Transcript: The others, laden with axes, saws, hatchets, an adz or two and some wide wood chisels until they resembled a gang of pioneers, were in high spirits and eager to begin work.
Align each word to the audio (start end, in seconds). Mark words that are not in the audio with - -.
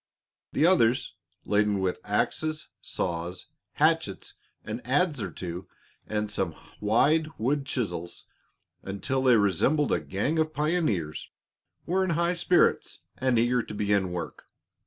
The 0.53 0.65
others, 0.65 1.13
laden 1.45 1.79
with 1.79 1.99
axes, 2.03 2.69
saws, 2.81 3.49
hatchets, 3.73 4.33
an 4.63 4.81
adz 4.83 5.19
or 5.21 5.29
two 5.29 5.67
and 6.07 6.31
some 6.31 6.55
wide 6.79 7.27
wood 7.37 7.67
chisels 7.67 8.25
until 8.81 9.21
they 9.21 9.35
resembled 9.37 9.91
a 9.91 9.99
gang 9.99 10.39
of 10.39 10.55
pioneers, 10.55 11.29
were 11.85 12.03
in 12.03 12.09
high 12.17 12.33
spirits 12.33 13.01
and 13.19 13.37
eager 13.37 13.61
to 13.61 13.75
begin 13.75 14.11
work. 14.11 14.47